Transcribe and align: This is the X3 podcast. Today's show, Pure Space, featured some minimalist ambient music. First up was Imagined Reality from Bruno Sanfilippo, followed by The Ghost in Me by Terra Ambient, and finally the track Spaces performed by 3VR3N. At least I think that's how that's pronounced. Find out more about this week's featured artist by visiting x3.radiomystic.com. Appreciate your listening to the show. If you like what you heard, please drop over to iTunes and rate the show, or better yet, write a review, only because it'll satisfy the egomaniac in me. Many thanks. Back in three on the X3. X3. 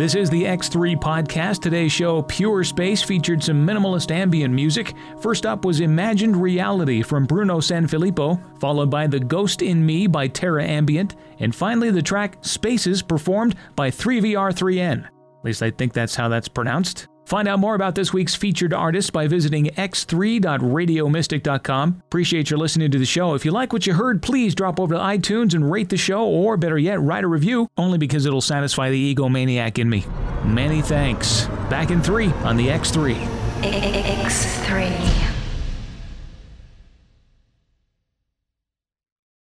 This 0.00 0.14
is 0.14 0.30
the 0.30 0.44
X3 0.44 0.96
podcast. 0.96 1.60
Today's 1.60 1.92
show, 1.92 2.22
Pure 2.22 2.64
Space, 2.64 3.02
featured 3.02 3.44
some 3.44 3.66
minimalist 3.66 4.10
ambient 4.10 4.54
music. 4.54 4.94
First 5.20 5.44
up 5.44 5.66
was 5.66 5.80
Imagined 5.80 6.38
Reality 6.38 7.02
from 7.02 7.26
Bruno 7.26 7.58
Sanfilippo, 7.58 8.40
followed 8.58 8.88
by 8.88 9.06
The 9.06 9.20
Ghost 9.20 9.60
in 9.60 9.84
Me 9.84 10.06
by 10.06 10.26
Terra 10.26 10.64
Ambient, 10.64 11.16
and 11.38 11.54
finally 11.54 11.90
the 11.90 12.00
track 12.00 12.38
Spaces 12.40 13.02
performed 13.02 13.56
by 13.76 13.90
3VR3N. 13.90 15.04
At 15.04 15.44
least 15.44 15.62
I 15.62 15.70
think 15.70 15.92
that's 15.92 16.16
how 16.16 16.30
that's 16.30 16.48
pronounced. 16.48 17.09
Find 17.30 17.46
out 17.46 17.60
more 17.60 17.76
about 17.76 17.94
this 17.94 18.12
week's 18.12 18.34
featured 18.34 18.74
artist 18.74 19.12
by 19.12 19.28
visiting 19.28 19.66
x3.radiomystic.com. 19.66 22.02
Appreciate 22.08 22.50
your 22.50 22.58
listening 22.58 22.90
to 22.90 22.98
the 22.98 23.06
show. 23.06 23.34
If 23.34 23.44
you 23.44 23.52
like 23.52 23.72
what 23.72 23.86
you 23.86 23.94
heard, 23.94 24.20
please 24.20 24.52
drop 24.52 24.80
over 24.80 24.96
to 24.96 25.00
iTunes 25.00 25.54
and 25.54 25.70
rate 25.70 25.90
the 25.90 25.96
show, 25.96 26.26
or 26.26 26.56
better 26.56 26.76
yet, 26.76 27.00
write 27.00 27.22
a 27.22 27.28
review, 27.28 27.68
only 27.76 27.98
because 27.98 28.26
it'll 28.26 28.40
satisfy 28.40 28.90
the 28.90 29.14
egomaniac 29.14 29.78
in 29.78 29.88
me. 29.88 30.04
Many 30.44 30.82
thanks. 30.82 31.46
Back 31.70 31.92
in 31.92 32.02
three 32.02 32.32
on 32.42 32.56
the 32.56 32.66
X3. 32.66 33.14
X3. 33.62 35.29